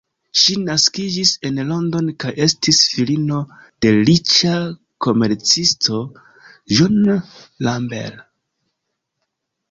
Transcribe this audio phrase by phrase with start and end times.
[0.41, 3.41] Ŝi naskiĝis en Londono kaj estis filino
[3.85, 4.53] de riĉa
[5.07, 5.99] komercisto,
[6.79, 7.11] John
[7.69, 8.25] Lambert.